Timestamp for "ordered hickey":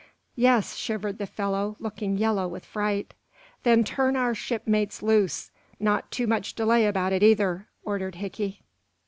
7.85-8.63